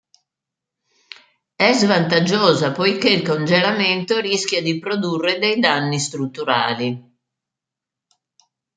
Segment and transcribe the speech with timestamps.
[1.55, 7.17] È svantaggiosa poiché il congelamento rischia di produrre dei danni strutturali.